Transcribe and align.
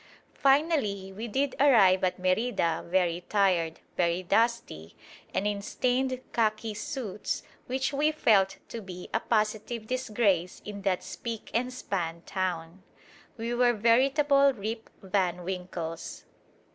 Finally 0.33 1.13
we 1.15 1.27
did 1.27 1.55
arrive 1.59 2.03
at 2.03 2.17
Merida 2.17 2.83
very 2.87 3.21
tired, 3.29 3.81
very 3.95 4.23
dusty, 4.23 4.95
and 5.31 5.45
in 5.45 5.61
stained 5.61 6.19
khaki 6.33 6.73
suits 6.73 7.43
which 7.67 7.93
we 7.93 8.11
felt 8.11 8.57
to 8.67 8.81
be 8.81 9.11
a 9.13 9.19
positive 9.19 9.85
disgrace 9.85 10.59
in 10.65 10.81
that 10.81 11.03
spick 11.03 11.51
and 11.53 11.71
span 11.71 12.23
town. 12.23 12.81
We 13.37 13.53
were 13.53 13.73
veritable 13.73 14.53
Rip 14.53 14.89
Van 15.03 15.43
Winkles. 15.43 16.25